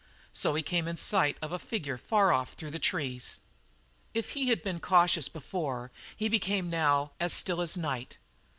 So 0.33 0.55
he 0.55 0.63
came 0.63 0.87
in 0.87 0.97
sight 0.97 1.37
of 1.43 1.51
a 1.51 1.59
figure 1.59 1.95
far 1.99 2.31
off 2.33 2.53
through 2.53 2.71
the 2.71 2.79
trees. 2.79 3.37
If 4.15 4.31
he 4.31 4.47
had 4.49 4.63
been 4.63 4.79
cautious 4.79 5.29
before, 5.29 5.91
he 6.17 6.27
became 6.27 6.71
now 6.71 7.11
as 7.19 7.33
still 7.33 7.61
as 7.61 7.77
night. 7.77 8.17